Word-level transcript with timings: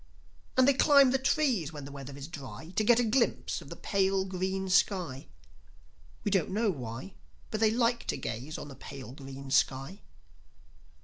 And 0.57 0.67
they 0.67 0.73
climb 0.73 1.11
the 1.11 1.19
trees 1.19 1.71
when 1.71 1.85
the 1.85 1.91
weather 1.91 2.17
is 2.17 2.27
dry 2.27 2.71
To 2.75 2.83
get 2.83 2.99
a 2.99 3.03
glimpse 3.03 3.61
of 3.61 3.69
the 3.69 3.75
pale 3.75 4.25
green 4.25 4.67
sky. 4.67 5.27
We 6.23 6.31
don't 6.31 6.49
know 6.49 6.71
why, 6.71 7.13
But 7.51 7.59
they 7.59 7.69
like 7.69 8.05
to 8.07 8.17
gaze 8.17 8.57
on 8.57 8.67
the 8.69 8.73
pale 8.75 9.11
green 9.11 9.51
sky. 9.51 10.01